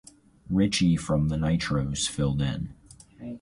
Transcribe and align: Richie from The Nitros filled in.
Richie 0.49 0.95
from 0.95 1.27
The 1.27 1.35
Nitros 1.35 2.09
filled 2.09 2.41
in. 2.41 2.73